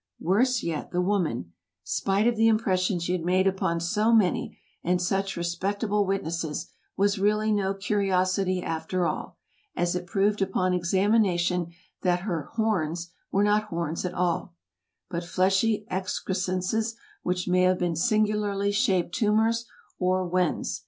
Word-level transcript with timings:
Worse 0.19 0.63
yet, 0.63 0.89
the 0.89 0.99
woman, 0.99 1.53
spite 1.83 2.25
of 2.25 2.35
the 2.35 2.47
impression 2.47 2.97
she 2.97 3.11
had 3.11 3.23
made 3.23 3.45
upon 3.45 3.79
so 3.79 4.11
many 4.11 4.57
and 4.83 4.99
such 4.99 5.37
respectable 5.37 6.07
witnesses, 6.07 6.71
was 6.97 7.19
really 7.19 7.51
no 7.51 7.75
curiosity 7.75 8.63
after 8.63 9.05
all, 9.05 9.37
as 9.75 9.93
it 9.95 10.07
proved 10.07 10.41
upon 10.41 10.73
examination, 10.73 11.67
that 12.01 12.21
her 12.21 12.49
"horns" 12.53 13.11
were 13.31 13.43
not 13.43 13.65
horns 13.65 14.03
at 14.03 14.15
all, 14.15 14.55
but 15.07 15.23
fleshy 15.23 15.85
excrescences, 15.91 16.95
which 17.21 17.47
may 17.47 17.61
have 17.61 17.77
been 17.77 17.95
singularly 17.95 18.71
shaped 18.71 19.13
tumors, 19.13 19.65
or 19.99 20.25
wens. 20.27 20.79